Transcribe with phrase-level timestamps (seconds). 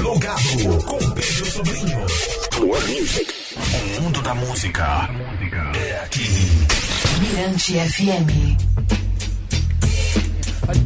[0.00, 1.98] Plugado com Pedro Sobrinho.
[3.98, 5.10] O mundo da música
[5.76, 6.26] é aqui.
[7.20, 8.56] Mirante FM.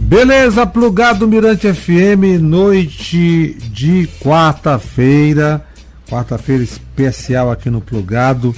[0.01, 5.65] Beleza, plugado Mirante FM, noite de quarta-feira.
[6.11, 8.53] Quarta-feira especial aqui no Plugado,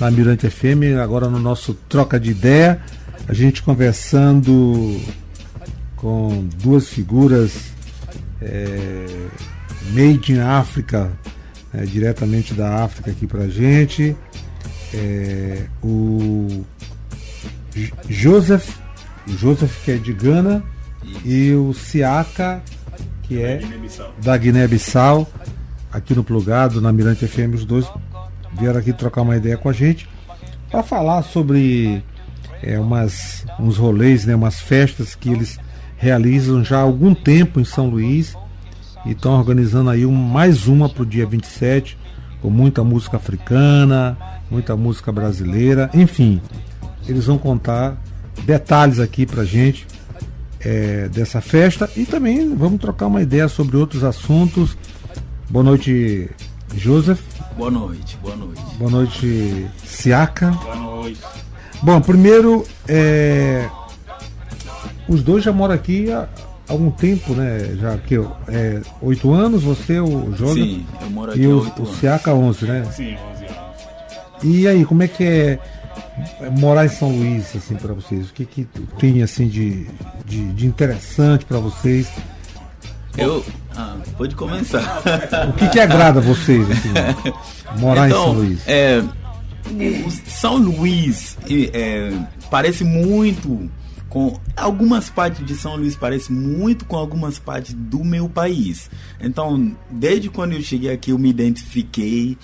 [0.00, 2.80] na Mirante FM, agora no nosso Troca de Ideia.
[3.28, 4.98] A gente conversando
[5.96, 7.52] com duas figuras
[8.40, 9.04] é,
[9.90, 11.10] made in África,
[11.72, 14.16] é, diretamente da África aqui pra gente.
[14.92, 16.64] É, o
[18.08, 18.76] Joseph,
[19.26, 20.62] Joseph que é de Gana
[21.24, 22.62] e o Siaka
[23.28, 23.60] que é
[24.22, 25.28] da Guiné-Bissau,
[25.92, 27.86] aqui no Plugado, na Mirante FM, os dois
[28.58, 30.08] vieram aqui trocar uma ideia com a gente
[30.70, 32.02] para falar sobre
[32.62, 35.58] é, umas, uns rolês, né, umas festas que eles
[35.98, 38.34] realizam já há algum tempo em São Luís
[39.04, 41.98] e estão organizando aí um, mais uma para o dia 27,
[42.40, 44.16] com muita música africana,
[44.50, 46.40] muita música brasileira, enfim,
[47.06, 47.96] eles vão contar
[48.44, 49.86] detalhes aqui pra gente
[50.60, 54.76] é, dessa festa e também vamos trocar uma ideia sobre outros assuntos.
[55.48, 56.30] Boa noite,
[56.74, 57.20] Joseph.
[57.56, 58.62] Boa noite, boa noite.
[58.78, 60.50] Boa noite, Siaka.
[60.50, 61.20] Boa noite.
[61.82, 63.68] Bom, primeiro, é,
[65.08, 66.28] os dois já moram aqui há
[66.68, 67.76] algum tempo, né?
[67.80, 68.16] Já que
[68.48, 71.86] é, oito anos, você, o Joseph, Sim, eu moro aqui e o, o.
[71.86, 72.84] Siaka 11, né?
[72.92, 73.58] Sim, 11 anos.
[74.44, 75.58] E aí, como é que é
[76.58, 78.30] morar em São Luís, assim, para vocês?
[78.30, 79.86] O que, que tem, assim, de,
[80.24, 82.08] de, de interessante para vocês?
[83.16, 83.44] Eu.
[83.76, 85.02] Ah, pode começar.
[85.48, 86.92] O que, que agrada a vocês, assim,
[87.78, 88.60] morar em São então, Luís?
[88.66, 89.02] é,
[90.26, 91.36] São Luís
[91.72, 92.12] é,
[92.50, 93.68] parece muito
[94.08, 98.90] com algumas partes de São Luís parece muito com algumas partes do meu país.
[99.20, 102.38] Então, desde quando eu cheguei aqui, eu me identifiquei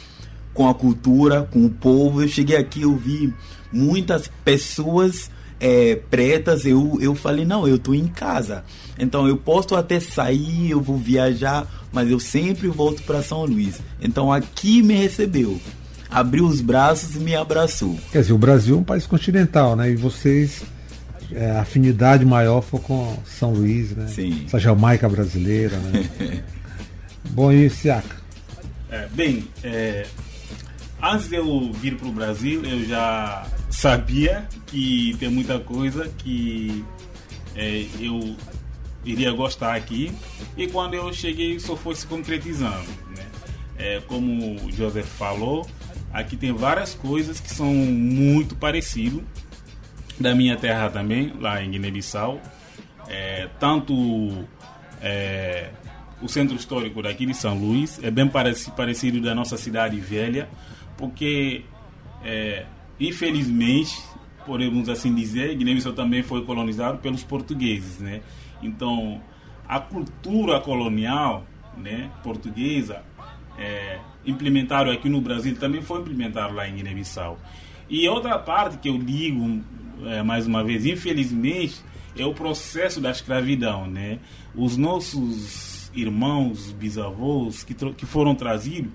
[0.53, 2.23] com a cultura, com o povo.
[2.23, 3.33] Eu cheguei aqui, eu vi
[3.73, 6.66] muitas pessoas é, pretas.
[6.66, 8.65] Eu, eu falei, não, eu tô em casa.
[8.99, 13.81] Então, eu posso até sair, eu vou viajar, mas eu sempre volto para São Luís.
[14.00, 15.61] Então, aqui me recebeu.
[16.11, 17.99] Abriu os braços e me abraçou.
[18.12, 19.91] Quer dizer, o Brasil é um país continental, né?
[19.91, 20.62] E vocês,
[21.33, 24.07] é, a afinidade maior foi com São Luís, né?
[24.09, 24.45] Sim.
[24.47, 26.43] Essa Jamaica brasileira, né?
[27.31, 28.17] Bom, e Siaka?
[28.91, 30.07] É, bem, é,
[31.03, 36.85] antes de eu vir para o Brasil, eu já sabia que tem muita coisa que
[37.56, 38.37] é, eu
[39.05, 40.12] iria gostar aqui.
[40.56, 42.89] E quando eu cheguei, só foi se concretizando.
[43.17, 43.27] Né?
[43.77, 45.67] É, como o Joseph falou,
[46.12, 49.23] aqui tem várias coisas que são muito parecidas.
[50.19, 52.41] Da minha terra também, lá em Guiné-Bissau.
[53.08, 54.44] É, tanto
[55.02, 55.70] é,
[56.22, 60.48] o centro histórico daqui de São Luís é bem pareci- parecido da nossa cidade velha,
[60.97, 61.64] porque
[62.25, 62.64] é,
[62.98, 63.92] infelizmente,
[64.47, 68.20] podemos assim dizer, Guiné-Bissau também foi colonizado pelos portugueses, né?
[68.62, 69.20] Então,
[69.69, 71.44] a cultura colonial,
[71.76, 73.02] né, portuguesa,
[73.58, 77.38] é, implementaram aqui no Brasil também foi implementado lá em Guiné-Bissau.
[77.91, 79.60] E outra parte que eu digo
[80.06, 81.76] é, mais uma vez, infelizmente,
[82.16, 84.19] é o processo da escravidão, né?
[84.54, 88.93] Os nossos irmãos, bisavós que, que foram trazidos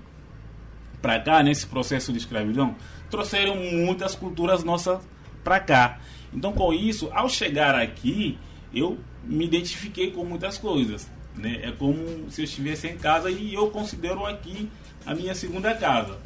[1.00, 2.76] para cá nesse processo de escravidão
[3.10, 5.00] trouxeram muitas culturas nossas
[5.42, 6.00] para cá.
[6.32, 8.38] Então, com isso, ao chegar aqui,
[8.72, 11.10] eu me identifiquei com muitas coisas.
[11.34, 11.60] Né?
[11.62, 14.68] É como se eu estivesse em casa e eu considero aqui
[15.04, 16.18] a minha segunda casa.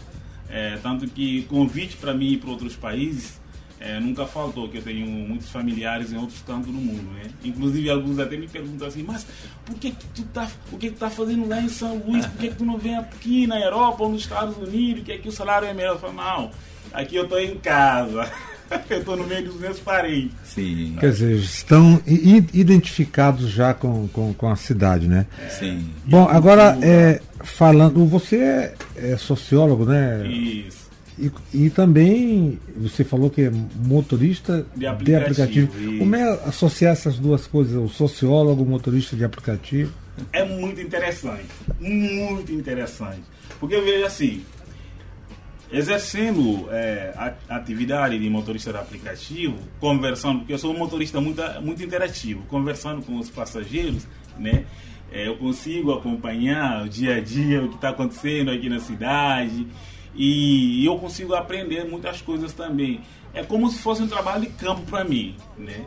[0.49, 3.41] É, tanto que convite para mim ir para outros países
[3.85, 7.31] é, nunca faltou, que eu tenho muitos familiares em outros cantos do mundo, né?
[7.45, 9.27] Inclusive alguns até me perguntam assim, mas
[9.67, 12.25] por que, que tu tá, o que, que tu tá fazendo lá em São Luís?
[12.25, 15.05] Por que, que tu não vem aqui na Europa ou nos Estados Unidos?
[15.05, 15.97] Que aqui o salário é melhor?
[15.97, 16.51] Eu falo, não,
[16.95, 18.27] aqui eu tô em casa.
[18.89, 20.33] eu tô no meio dos meus parentes.
[20.45, 25.27] Sim, Quer dizer, estão identificados já com, com, com a cidade, né?
[25.51, 25.91] sim.
[26.07, 30.27] Bom, agora, é, falando, você é, é sociólogo, né?
[30.27, 30.84] Isso.
[31.19, 35.99] E, e também você falou que é motorista De aplicativo, isso.
[35.99, 39.93] Como é associar essas duas coisas, o sociólogo, o motorista de aplicativo?
[40.33, 41.47] É muito interessante.
[41.81, 43.23] Muito interessante.
[43.61, 44.45] Porque eu vejo assim,
[45.73, 47.13] exercendo é,
[47.49, 52.43] a atividade de motorista de aplicativo, conversando, porque eu sou um motorista muito, muito interativo,
[52.49, 54.07] conversando com os passageiros,
[54.39, 54.65] né?
[55.13, 59.67] É, eu consigo acompanhar o dia a dia, o que está acontecendo aqui na cidade,
[60.15, 63.01] e eu consigo aprender muitas coisas também.
[63.33, 65.85] É como se fosse um trabalho de campo para mim, né?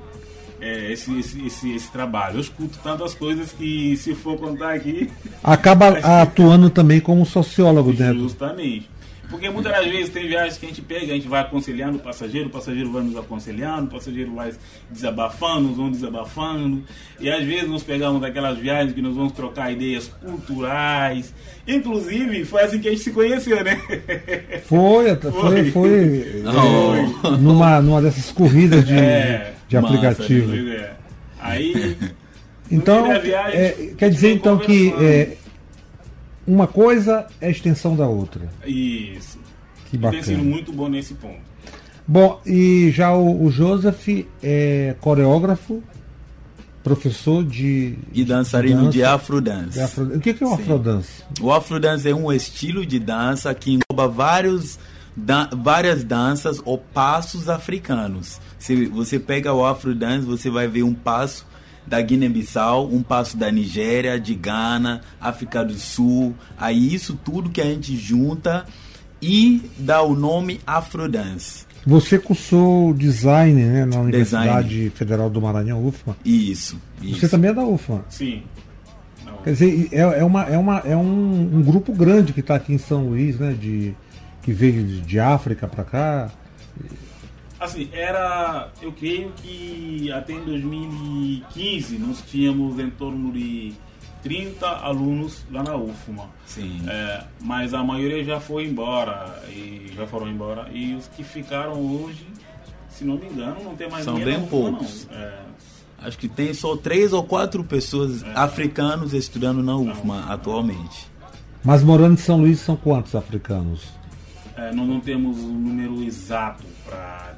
[0.60, 2.38] é, esse, esse, esse, esse trabalho.
[2.38, 5.10] Eu escuto tantas coisas que, se for contar aqui,
[5.44, 5.90] Acaba
[6.22, 8.20] atuando também como sociólogo dentro.
[8.20, 8.90] Justamente.
[9.30, 12.00] Porque muitas das vezes tem viagens que a gente pega, a gente vai aconselhando o
[12.00, 14.54] passageiro, o passageiro vai nos aconselhando, o passageiro vai
[14.90, 16.82] desabafando, nos vão desabafando.
[17.20, 21.34] E às vezes nós pegamos aquelas viagens que nós vamos trocar ideias culturais.
[21.68, 23.76] Inclusive, foi assim que a gente se conheceu, né?
[24.66, 25.72] Foi, até- foi, Foi.
[25.72, 30.48] foi é, numa, numa dessas corridas de, É, de massa, aplicativo.
[30.50, 30.94] Pois é.
[31.42, 31.98] Aí.
[32.72, 35.38] Então, viagem, é, quer dizer então que é,
[36.48, 38.48] uma coisa é a extensão da outra.
[38.66, 39.38] Isso.
[39.90, 40.44] Que E Tem sido bacana.
[40.50, 41.40] muito bom nesse ponto.
[42.08, 44.08] Bom, e já o, o Joseph
[44.42, 45.84] é coreógrafo,
[46.84, 47.96] professor de.
[48.14, 49.72] E dançarino de dança, afrodance.
[49.74, 51.24] de afro- O que, é o afrodance?
[51.42, 54.80] O afrodance é um estilo de dança que engloba vários,
[55.16, 58.40] dan- várias danças ou passos africanos.
[58.58, 61.46] Se você pega o afrodance, você vai ver um passo
[61.88, 66.36] da Guiné-Bissau, um passo da Nigéria, de Gana, África do Sul.
[66.58, 68.66] Aí isso tudo que a gente junta
[69.22, 71.66] e dá o nome afrodance.
[71.86, 74.90] Você cursou design né, na Universidade Design.
[74.90, 76.18] Federal do Maranhão, UFMA.
[76.26, 77.22] Isso, isso.
[77.22, 78.04] Você também é da UFMA.
[78.10, 78.44] Sim.
[79.26, 79.38] Não.
[79.38, 82.74] Quer dizer, é, é, uma, é, uma, é um, um grupo grande que está aqui
[82.74, 83.54] em São Luís, né?
[83.54, 83.96] De,
[84.42, 86.32] que veio de, de África para cá.
[87.60, 88.70] Assim, era.
[88.82, 93.74] Eu creio que até em 2015 nós tínhamos em torno de
[94.24, 96.26] 30 alunos lá na UFMA.
[96.46, 96.82] Sim.
[96.88, 100.70] É, mas a maioria já foi embora e já foram embora.
[100.72, 102.28] E os que ficaram hoje,
[102.90, 105.08] se não me engano, não tem mais São bem UFMA, poucos.
[105.10, 105.18] Não.
[105.18, 105.40] É,
[106.00, 108.32] Acho que tem só três ou quatro pessoas É.
[108.36, 111.08] africanos estudando na UFMA atualmente.
[111.64, 113.98] Mas morando em São Luís são quantos africanos?
[114.56, 117.36] é, nós não temos um número exato para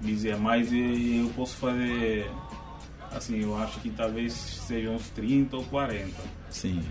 [0.00, 0.78] dizer, mas eu
[1.26, 2.30] eu posso fazer.
[3.10, 6.10] Assim, eu acho que talvez sejam uns 30 ou 40.
[6.50, 6.82] Sim.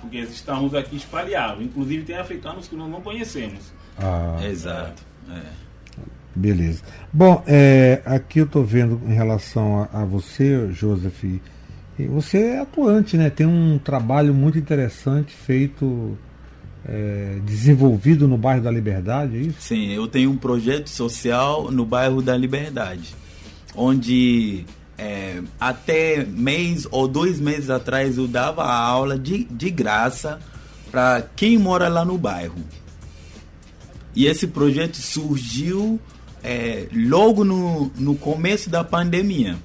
[0.00, 1.64] Porque estamos aqui espalhados.
[1.64, 3.72] Inclusive tem africanos que nós não conhecemos.
[3.98, 5.02] Ah, Exato.
[5.30, 5.40] É.
[6.34, 6.82] beleza.
[7.12, 11.24] Bom, é, aqui eu estou vendo em relação a, a você, Joseph.
[11.24, 11.40] e
[12.08, 13.30] Você é atuante, né?
[13.30, 16.18] Tem um trabalho muito interessante feito,
[16.86, 19.56] é, desenvolvido no bairro da Liberdade, é isso?
[19.60, 23.14] Sim, eu tenho um projeto social no bairro da Liberdade,
[23.74, 24.64] onde
[24.98, 30.38] é, até mês ou dois meses atrás eu dava aula de, de graça
[30.90, 32.62] para quem mora lá no bairro.
[34.14, 35.98] E esse projeto surgiu
[36.42, 39.56] é, logo no, no começo da pandemia.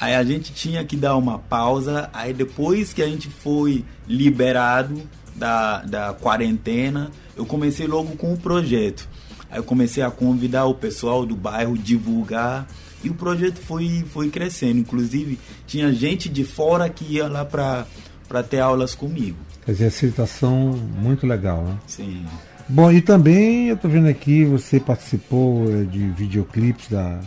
[0.00, 2.10] Aí a gente tinha que dar uma pausa.
[2.12, 5.00] Aí depois que a gente foi liberado
[5.34, 9.08] da, da quarentena, eu comecei logo com o projeto.
[9.50, 12.66] Aí eu comecei a convidar o pessoal do bairro, divulgar.
[13.04, 14.78] E o projeto foi, foi crescendo.
[14.78, 19.36] Inclusive, tinha gente de fora que ia lá para ter aulas comigo.
[19.64, 20.70] Quer dizer, exercitação
[21.00, 21.78] muito legal, né?
[21.86, 22.24] Sim.
[22.68, 27.20] Bom, e também eu tô vendo aqui, você participou eh, de videoclipes da,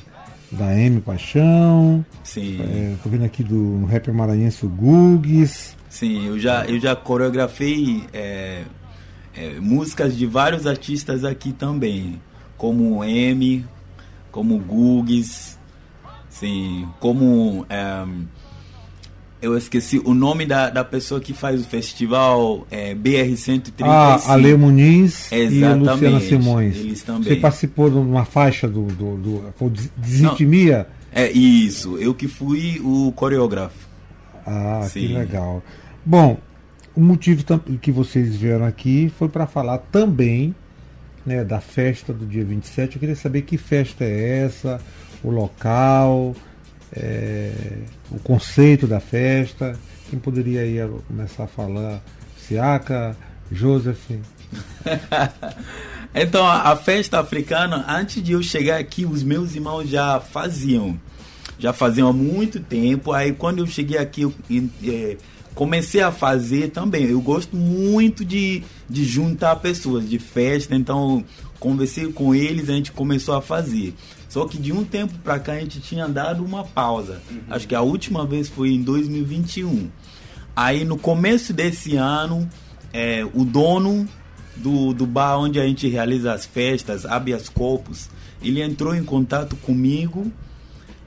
[0.51, 2.59] da M Paixão, Sim.
[2.61, 8.03] é, tô vendo aqui do rapper maranhense o Gugues, Sim, eu já, eu já coreografei
[8.11, 8.63] é,
[9.33, 12.21] é, músicas de vários artistas aqui também,
[12.57, 13.65] como M,
[14.29, 15.57] como o Gugues,
[16.29, 18.05] sim, como é,
[19.41, 23.89] eu esqueci o nome da, da pessoa que faz o festival é, BR 135.
[23.89, 26.75] ah, Ale Muniz e Exatamente, Luciana Simões.
[26.75, 27.23] eles também.
[27.23, 30.89] Você participou de uma faixa do, do, do Desintimia?
[31.09, 33.85] É isso, eu que fui o coreógrafo.
[34.45, 35.13] Ah, que Sim.
[35.13, 35.63] legal.
[36.05, 36.37] Bom,
[36.95, 37.43] o motivo
[37.81, 40.53] que vocês vieram aqui foi para falar também
[41.25, 42.95] né, da festa do dia 27.
[42.95, 44.79] Eu queria saber que festa é essa,
[45.23, 46.35] o local,
[46.95, 47.51] é,
[48.11, 49.77] o conceito da festa.
[50.09, 52.01] Quem poderia aí eh, começar a falar?
[52.37, 53.17] Siaka,
[53.51, 54.11] Joseph.
[56.17, 60.97] Então, a, festa africana, antes de eu chegar aqui, os meus irmãos já faziam.
[61.59, 63.11] Já faziam há muito tempo.
[63.11, 65.17] Aí, quando eu cheguei aqui, eu em- eh,
[65.55, 67.05] comecei a fazer também.
[67.05, 70.75] Eu gosto muito de, de juntar pessoas, de festa.
[70.75, 71.23] Então,
[71.59, 73.95] conversei com eles, a gente começou a fazer.
[74.29, 77.21] Só que de um tempo pra cá, a gente tinha dado uma pausa.
[77.49, 79.89] Acho que a última vez foi em 2021.
[80.53, 82.47] Aí, no começo desse ano,
[82.93, 84.07] eh, o dono
[84.55, 88.09] do, do bar onde a gente realiza as festas, Habeas Corpus,
[88.41, 90.31] ele entrou em contato comigo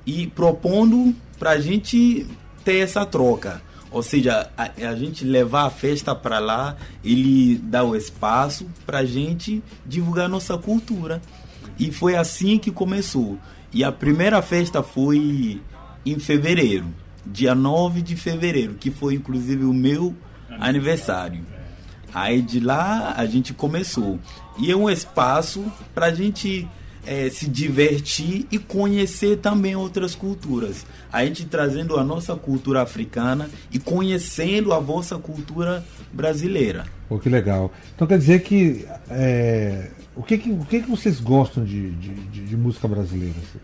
[0.05, 2.27] e propondo para a gente
[2.65, 3.63] ter essa troca.
[3.91, 8.99] Ou seja, a, a gente levar a festa para lá, ele dá o espaço para
[8.99, 11.23] a gente divulgar nossa cultura.
[11.79, 13.39] E foi assim que começou.
[13.73, 15.61] E a primeira festa foi
[16.05, 16.87] em fevereiro,
[17.25, 20.15] dia 9 de fevereiro, que foi inclusive o meu
[20.59, 21.45] aniversário.
[22.13, 24.19] Aí de lá a gente começou.
[24.59, 25.65] E é um espaço
[25.95, 26.69] para a gente
[27.09, 30.85] é, se divertir e conhecer também outras culturas.
[31.11, 36.85] A gente trazendo a nossa cultura africana e conhecendo a vossa cultura brasileira.
[37.09, 37.73] Pô, que legal.
[37.95, 38.87] Então quer dizer que.
[39.11, 43.35] é, o que, que, o que, que vocês gostam de, de, de- de música brasileira?
[43.39, 43.59] assim?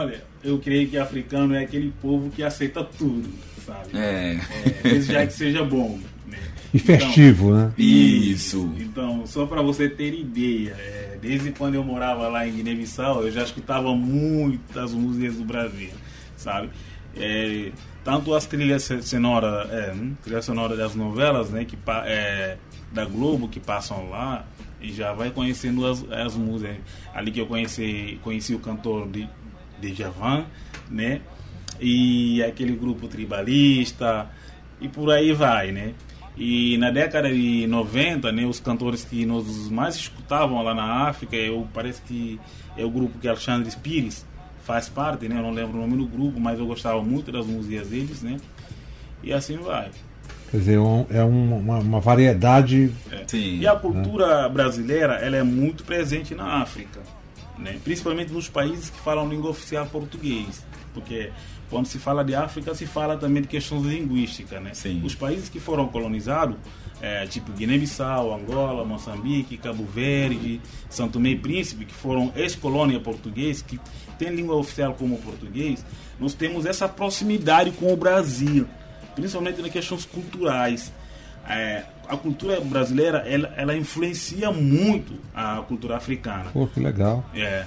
[0.00, 3.28] Olha, eu creio que africano é aquele povo que aceita tudo,
[3.64, 3.88] sabe?
[3.96, 4.34] É.
[4.34, 5.98] É, desde já que seja bom.
[6.26, 6.36] Né?
[6.72, 7.72] E festivo, né?
[7.78, 8.74] Isso.
[8.78, 13.30] Então, só para você ter ideia, é, desde quando eu morava lá em Guiné-Bissau, eu
[13.30, 15.90] já escutava muitas músicas do Brasil,
[16.36, 16.68] sabe?
[17.16, 17.72] É,
[18.04, 22.56] tanto as trilhas se- sonora, é, hum, trilha sonora das novelas, né, que é,
[22.92, 24.44] da Globo que passam lá,
[24.80, 26.76] e já vai conhecendo as, as músicas.
[27.14, 29.28] Ali que eu conheci, conheci o cantor de,
[29.80, 30.44] de Javan,
[30.90, 31.20] né?
[31.80, 34.28] E aquele grupo tribalista
[34.80, 35.94] e por aí vai, né?
[36.38, 41.34] E na década de 90, né, os cantores que nós mais escutavam lá na África,
[41.34, 42.38] eu parece que
[42.76, 44.24] é o grupo que Alexandre Pires
[44.64, 45.36] faz parte, né?
[45.38, 48.36] Eu não lembro o nome do grupo, mas eu gostava muito das músicas deles, né?
[49.22, 49.90] E assim vai.
[50.50, 52.92] Quer dizer, um- é um- uma, uma variedade.
[53.26, 53.58] Sim.
[53.58, 57.00] E a cultura brasileira, ela é muito presente na África,
[57.58, 57.78] né?
[57.82, 60.64] Principalmente nos países que falam língua oficial português,
[60.94, 61.30] porque
[61.70, 64.70] quando se fala de África, se fala também de questões linguísticas, né?
[64.74, 65.02] Sim.
[65.04, 66.56] Os países que foram colonizados,
[67.00, 70.60] é, tipo Guiné-Bissau, Angola, Moçambique, Cabo Verde,
[70.90, 73.78] São Tomé e Príncipe, que foram ex-colônia português, que
[74.18, 75.84] tem língua oficial como português,
[76.18, 78.66] nós temos essa proximidade com o Brasil,
[79.14, 80.92] principalmente nas questões culturais.
[81.48, 86.50] É, a cultura brasileira ela, ela influencia muito a cultura africana.
[86.52, 87.24] Pô, que legal.
[87.34, 87.64] É.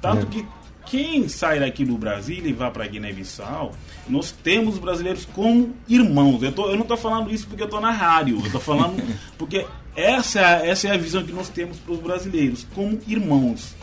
[0.00, 0.30] Tanto É.
[0.30, 0.46] que
[0.90, 3.72] quem sai daqui do Brasil e vai para Guiné-Bissau,
[4.08, 6.42] nós temos brasileiros como irmãos.
[6.42, 9.00] Eu, tô, eu não estou falando isso porque eu estou na rádio, eu estou falando
[9.38, 12.98] porque essa, é a- essa é a visão que nós temos para os brasileiros, como
[13.06, 13.74] irmãos.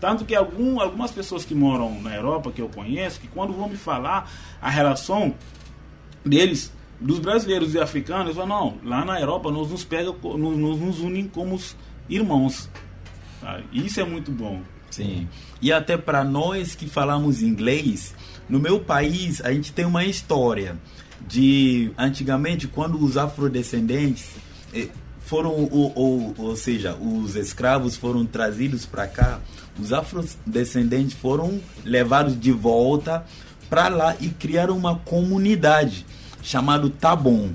[0.00, 3.68] Tanto que algum, algumas pessoas que moram na Europa, que eu conheço, que quando vão
[3.68, 5.34] me falar a relação
[6.24, 10.78] deles, dos brasileiros e africanos, eles falam, não, lá na Europa nós nos pega, nos,
[10.78, 11.76] nos, unem como os
[12.08, 12.68] irmãos.
[13.72, 14.62] E Isso é muito bom.
[14.96, 15.28] Sim.
[15.60, 18.14] E até para nós que falamos inglês,
[18.48, 20.76] no meu país a gente tem uma história
[21.26, 24.30] de antigamente quando os afrodescendentes
[24.72, 24.88] eh,
[25.20, 29.40] foram ou, ou, ou seja, os escravos foram trazidos para cá,
[29.78, 33.24] os afrodescendentes foram levados de volta
[33.68, 36.06] para lá e criaram uma comunidade
[36.42, 37.50] chamado Tabon.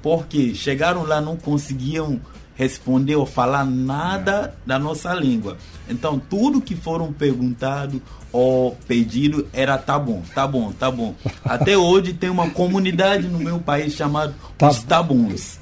[0.00, 2.20] Porque chegaram lá não conseguiam
[2.58, 5.56] responder ou falar nada da nossa língua.
[5.88, 11.14] Então, tudo que foram perguntado ou pedido era tá bom, tá bom, tá bom.
[11.44, 15.60] Até hoje tem uma comunidade no meu país chamada Tá- os Tabons.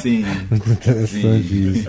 [0.00, 0.24] Sim.
[0.50, 1.72] Muito interessante Sim.
[1.72, 1.88] isso.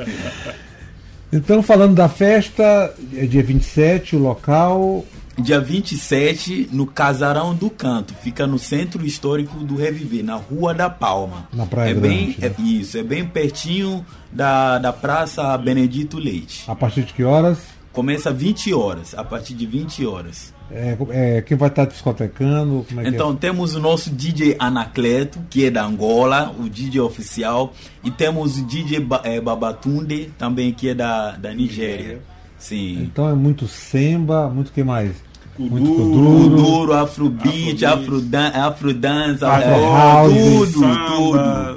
[1.31, 5.05] Então, falando da festa, é dia 27, o local.
[5.37, 8.13] Dia 27, no Casarão do Canto.
[8.13, 11.47] Fica no centro histórico do Reviver, na Rua da Palma.
[11.53, 12.55] Na Praia é bem, Grande, né?
[12.57, 16.63] é, Isso, é bem pertinho da, da Praça Benedito Leite.
[16.67, 17.59] A partir de que horas?
[17.91, 20.53] Começa 20 horas, a partir de 20 horas.
[20.71, 22.85] É, é, quem vai estar discotecando?
[22.97, 27.73] É que Então temos o nosso DJ Anacleto, que é da Angola, o DJ oficial,
[28.03, 31.97] e temos o DJ Ba- eh, Babatunde, também que é da, da Nigéria.
[31.97, 32.21] Nigéria.
[32.57, 32.61] É?
[32.61, 33.03] Sim.
[33.03, 35.11] Então é muito semba, muito que mais?
[35.55, 36.49] Kuduro, Muito kuduro.
[36.57, 37.85] Kuduro, Afrobeat.
[37.85, 41.05] Afrodan Afrodance, Pagode, Afro- house, tudo, samba.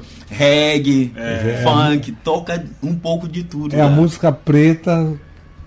[0.00, 0.02] tudo.
[0.30, 1.62] Reggae, É.
[1.62, 3.74] funk, toca um pouco de tudo.
[3.74, 3.90] É a lá.
[3.90, 5.14] música preta,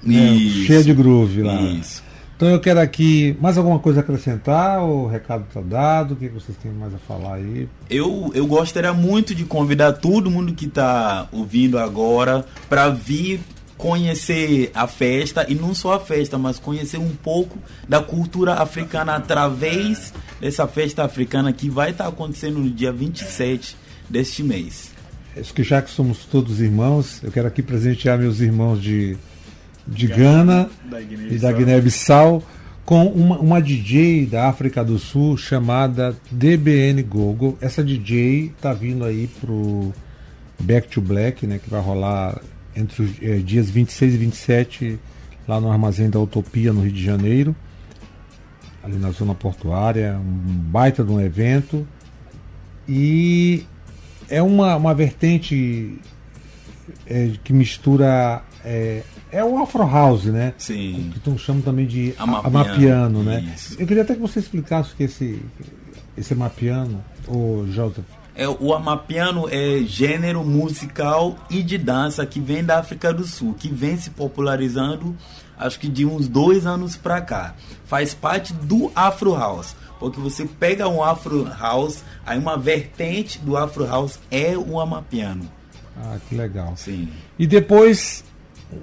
[0.04, 0.66] né, Isso.
[0.66, 1.56] cheia de groove lá.
[1.62, 2.04] Isso.
[2.36, 6.28] Então eu quero aqui mais alguma coisa a acrescentar, o recado está dado, o que
[6.28, 7.68] vocês têm mais a falar aí?
[7.90, 13.40] Eu, eu gostaria muito de convidar todo mundo que está ouvindo agora para vir
[13.82, 17.58] conhecer a festa e não só a festa, mas conhecer um pouco
[17.90, 23.76] da cultura africana através dessa festa africana que vai estar acontecendo no dia 27
[24.08, 24.92] deste mês.
[25.36, 29.18] Acho que já que somos todos irmãos, eu quero aqui presentear meus irmãos de,
[29.88, 32.44] de Gana Da e da Guiné-Bissau
[32.86, 37.58] com uma, uma DJ da África do Sul chamada DBN Gogo.
[37.60, 39.92] Essa DJ tá vindo aí pro
[40.60, 42.40] Back to Black, né, que vai rolar
[42.76, 45.00] entre os eh, dias 26 e 27
[45.48, 47.56] lá no Armazém da Utopia, no Rio de Janeiro,
[48.84, 51.88] ali na zona portuária, um baita de um evento.
[52.88, 53.66] E
[54.30, 56.00] é uma, uma vertente
[57.06, 60.54] eh, que mistura eh, é o Afro House, né?
[60.58, 61.12] Sim.
[61.14, 63.54] Que tu chama também de Amapiano, amapiano, né?
[63.56, 63.76] isso.
[63.80, 65.42] Eu queria até que você explicasse o que é esse,
[66.18, 68.06] esse amapiano, ô Joseph.
[68.36, 73.54] É, o amapiano é gênero musical e de dança que vem da África do Sul,
[73.54, 75.16] que vem se popularizando
[75.62, 77.56] acho que de uns dois anos pra cá.
[77.86, 79.76] Faz parte do Afro House.
[80.00, 85.48] Porque você pega um Afro House, aí uma vertente do Afro House é o amapiano.
[85.96, 86.74] Ah, que legal.
[86.76, 87.08] Sim.
[87.38, 88.24] E depois,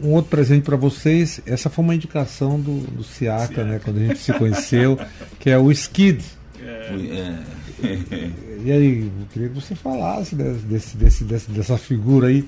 [0.01, 1.41] um outro presente para vocês.
[1.45, 3.81] Essa foi uma indicação do, do Siaka, né?
[3.83, 4.97] Quando a gente se conheceu,
[5.41, 6.25] que é o Skid.
[6.63, 7.58] É.
[8.65, 12.45] E aí, eu queria que você falasse desse, desse, desse- dessa figura aí.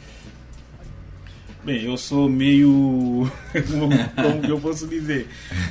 [1.64, 3.30] Bem, eu sou meio.
[4.16, 5.28] como que eu posso dizer?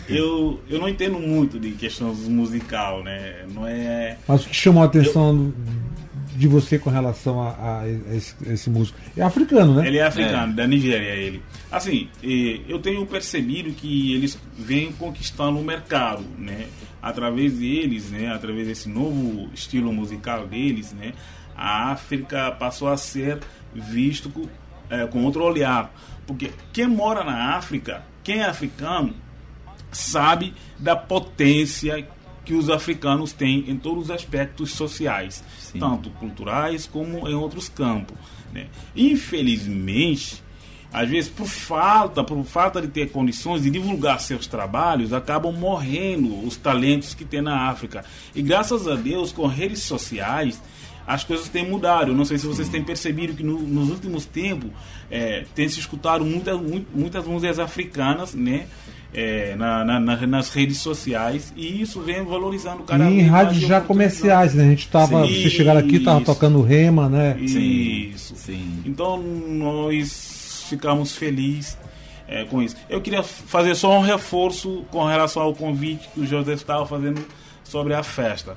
[0.07, 3.43] Eu, eu não entendo muito de questões musical, né?
[3.53, 4.17] Não é.
[4.27, 5.51] Mas o que chamou a atenção
[6.39, 8.97] de você com relação a, a esse, a esse músico?
[9.17, 9.85] É africano, né?
[9.85, 11.43] Ele é africano, da Nigéria, ele.
[11.69, 16.67] Assim, eu tenho percebido que eles vêm conquistando o mercado, né?
[17.01, 18.31] Através deles, né?
[18.31, 21.11] Através desse novo estilo musical deles, né?
[21.57, 23.39] A África passou a ser
[23.73, 24.47] visto com,
[24.89, 25.93] eh, com outro olhar.
[26.25, 29.13] Porque quem mora na África, quem é africano,
[29.91, 32.07] sabe da potência
[32.49, 35.77] que os africanos têm em todos os aspectos sociais, Sim.
[35.77, 38.17] tanto culturais como em outros campos.
[38.51, 38.65] né?
[38.95, 40.41] Infelizmente,
[40.91, 46.43] às vezes por falta, por falta de ter condições de divulgar seus trabalhos, acabam morrendo
[46.43, 48.03] os talentos que tem na África.
[48.33, 50.59] E graças a Deus, com redes sociais,
[51.05, 52.09] as coisas têm mudado.
[52.11, 54.71] Eu não sei se vocês têm percebido que no- nos últimos tempos
[55.11, 58.65] eh, tem se escutado muitas, mu- muitas músicas africanas, né?
[59.13, 63.27] Eh, na- na- na- nas redes sociais e isso vem valorizando cada E em vez
[63.29, 64.65] rádios e já comerciais, né?
[64.65, 65.25] A gente tava.
[65.25, 66.25] Sim, Vocês chegaram aqui, tava isso.
[66.25, 67.37] tocando rema, né?
[67.39, 68.35] Isso.
[68.35, 68.81] Sim.
[68.85, 71.77] Então nós ficamos felizes
[72.27, 72.75] eh, com isso.
[72.89, 77.21] Eu queria fazer só um reforço com relação ao convite que o José estava fazendo
[77.63, 78.55] sobre a festa.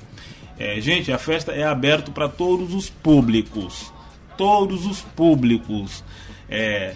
[0.59, 3.91] Eh, gente, a festa é aberta para todos os públicos.
[4.37, 6.03] Todos os públicos.
[6.49, 6.93] É,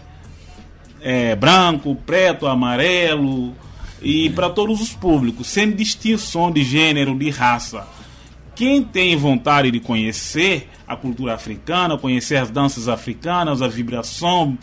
[1.07, 3.55] é, branco, preto, amarelo
[4.01, 7.87] e para todos os públicos, sem distinção de gênero, de raça.
[8.53, 14.57] Quem tem vontade de conhecer a cultura africana, conhecer as danças africanas, a vibração,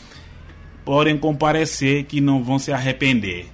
[0.84, 3.46] podem comparecer que não vão se arrepender.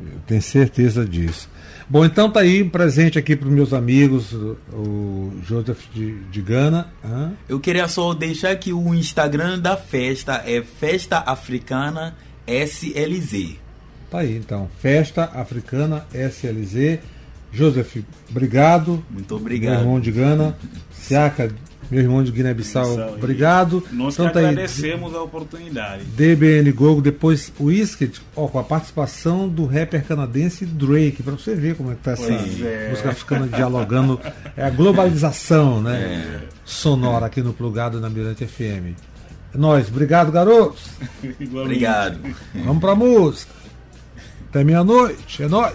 [0.00, 1.49] Eu tenho certeza disso.
[1.90, 6.40] Bom, então tá aí um presente aqui para os meus amigos, o, Joseph de, de
[6.40, 6.86] Gana.
[7.04, 7.32] Hã?
[7.48, 12.14] Eu queria só deixar que o Instagram da festa é Festa Africana
[12.46, 13.56] SLZ.
[14.08, 14.70] Tá aí então.
[14.78, 17.00] Festa Africana SLZ.
[17.50, 17.96] Joseph,
[18.30, 19.04] obrigado.
[19.10, 19.80] Muito Meu obrigado.
[19.80, 20.56] irmão de Gana.
[20.94, 21.50] Siaka,
[21.90, 23.82] meu irmão de Guiné-Bissau, obrigado.
[23.90, 24.46] Nós então que tá aí.
[24.46, 26.04] agradecemos a oportunidade.
[26.04, 31.54] DBN Gogo, depois o Whisket, ó, com a participação do rapper canadense Drake, para você
[31.54, 32.90] ver como é que tá essa Pois é.
[32.90, 34.20] música africana dialogando.
[34.56, 36.40] É a globalização, né?
[36.64, 38.94] Sonora aqui no Plugado na Mirante FM.
[39.52, 40.90] É nóis, obrigado, garotos.
[41.52, 42.20] Obrigado.
[42.64, 43.50] Vamos pra música.
[44.48, 45.74] Até meia-noite, é nóis.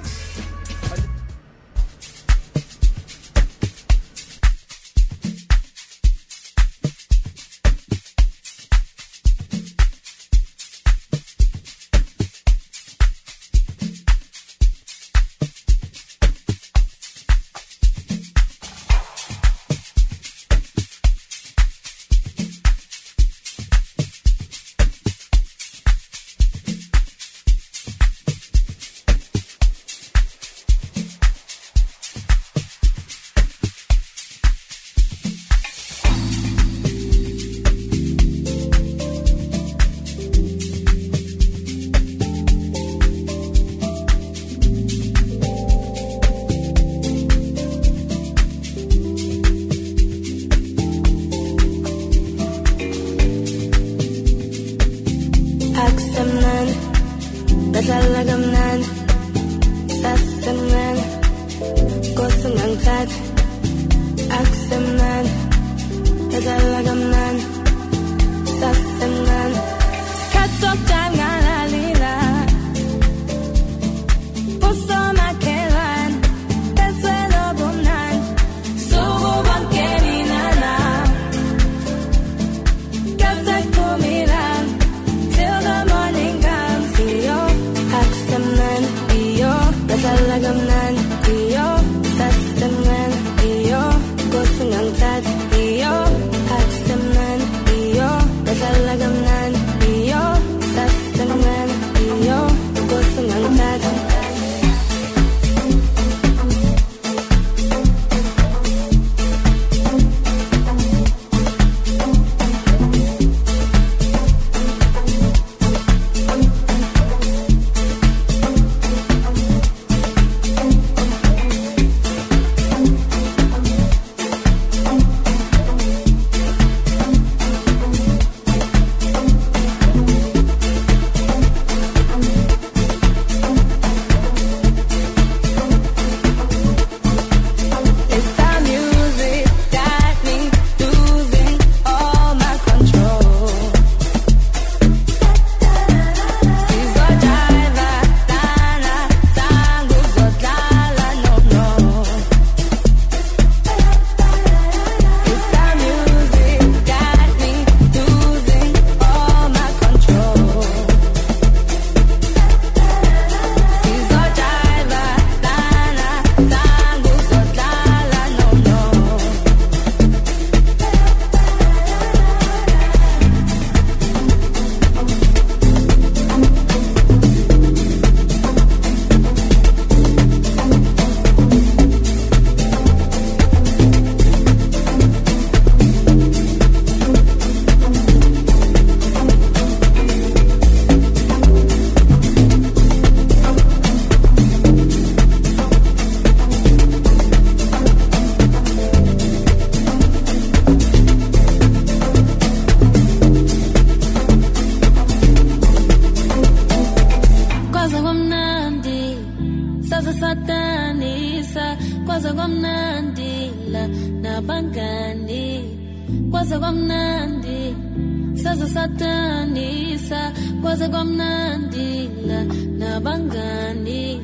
[223.46, 224.22] Nabangani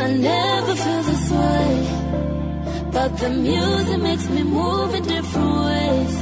[0.00, 1.70] I never feel this way
[2.92, 6.14] but the music makes me move in different ways.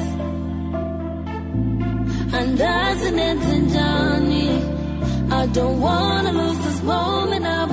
[2.39, 4.47] And andazi nenze njani
[5.31, 7.43] I don't wanna lose this moment.
[7.45, 7.66] Nabangani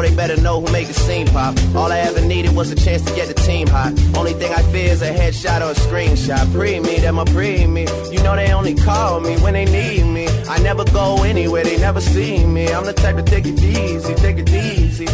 [0.00, 1.56] know, they better know who make the scene pop.
[1.74, 3.92] All I ever needed was a chance to get the team hot.
[4.16, 6.52] Only thing I fear is a headshot or a screenshot.
[6.52, 7.86] Pre me, them a pre me.
[8.10, 10.28] You know they only call me when they need me.
[10.48, 12.72] I never go anywhere, they never see me.
[12.72, 15.08] I'm the type to take it easy, take it easy.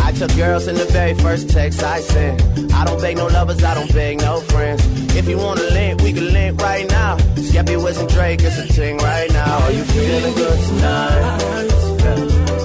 [0.00, 2.72] I took girls in the very first text I sent.
[2.72, 4.82] I don't beg no lovers, I don't beg no friends.
[5.14, 7.16] If you wanna link, we can link right now.
[7.36, 9.58] Skeppy, Wiz, and Drake, it's a thing right now.
[9.58, 12.61] Are you feeling good tonight?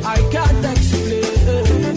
[0.06, 1.96] I can't explain.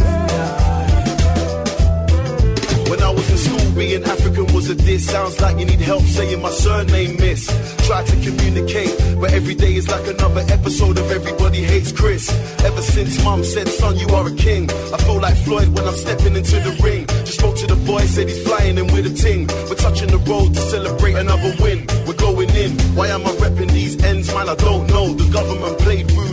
[2.90, 5.06] When I was in school, being African was a diss.
[5.06, 7.81] Sounds like you need help saying my surname, miss.
[7.92, 12.32] Try to communicate, but every day is like another episode of Everybody Hates Chris.
[12.64, 14.72] Ever since mum said, son, you are a king.
[14.94, 17.06] I feel like Floyd when I'm stepping into the ring.
[17.28, 19.46] Just spoke to the boy, said he's flying in with a ting.
[19.68, 21.86] We're touching the road to celebrate another win.
[22.08, 22.80] We're going in.
[22.96, 24.48] Why am I repping these ends, man?
[24.48, 25.12] I don't know.
[25.12, 26.31] The government played my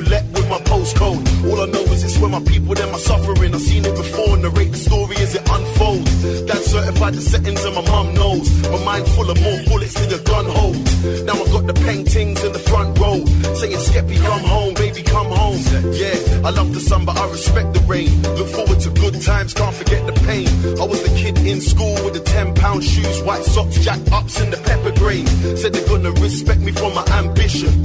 [0.68, 1.24] postcode.
[1.48, 3.54] All I know is it's where my people, them are suffering.
[3.54, 6.42] I've seen it before, narrate the story as it unfolds.
[6.46, 8.46] Dad certified the settings and my mum knows.
[8.70, 11.24] My mind full of more bullets than your gun holds.
[11.24, 13.24] Now I've got the paintings in the front row.
[13.56, 15.60] Saying, Skeppy, come home, baby, come home.
[15.92, 18.22] Yeah, I love the sun, but I respect the rain.
[18.36, 20.48] Look forward to good times, can't forget the pain.
[20.78, 24.40] I was the kid in school with the 10 pound shoes, white socks, jack ups,
[24.40, 25.30] and the pepper grains.
[25.60, 27.82] Said they're gonna respect me for my ambition.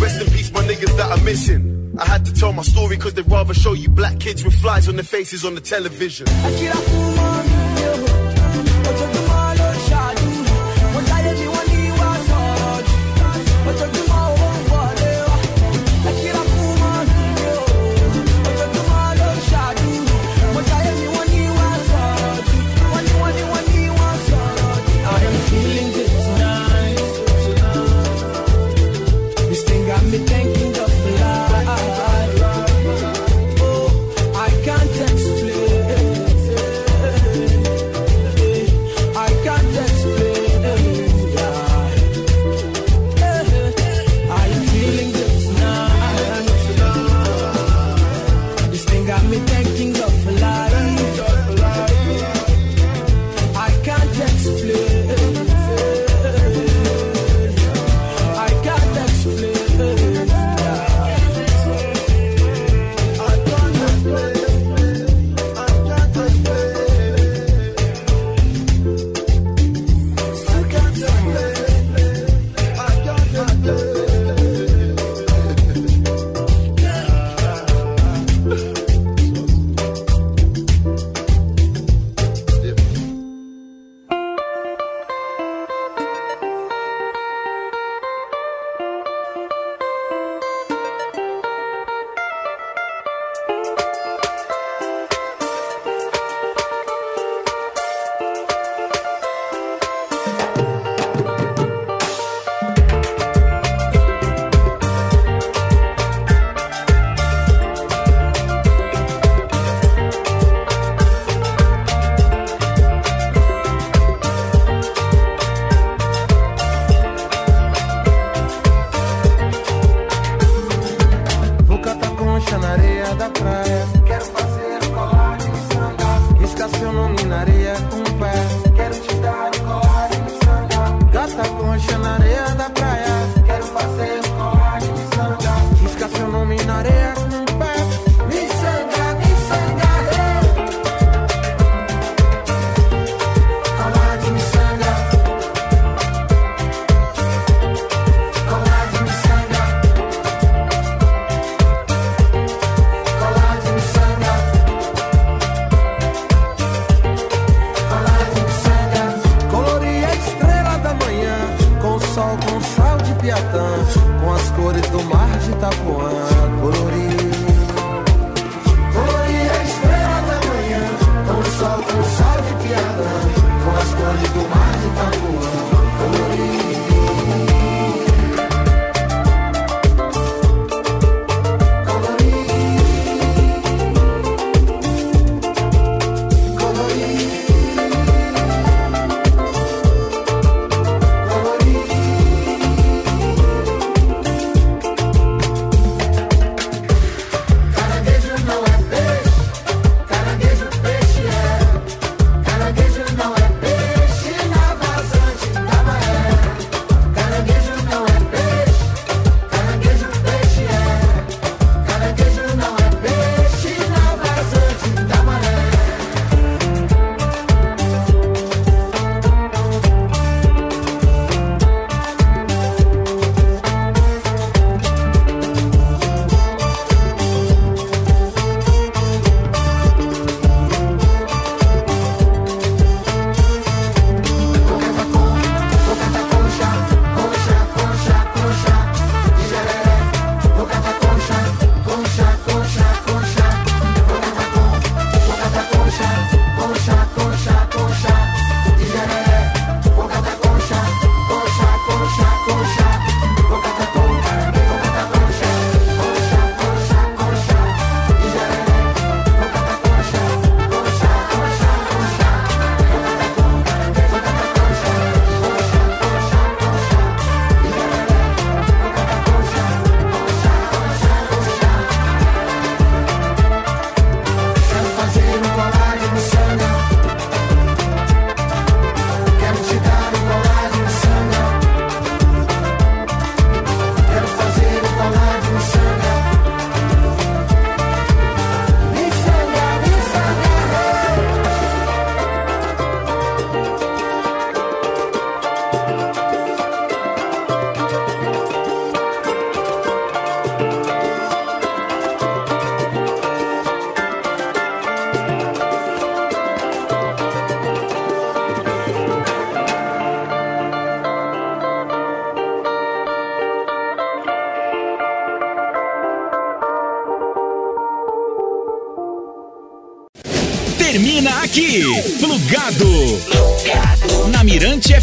[0.00, 1.87] Rest in peace, my niggas that are missing.
[1.98, 4.88] I had to tell my story cause they'd rather show you black kids with flies
[4.88, 6.26] on their faces on the television.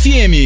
[0.06, 0.45] FM.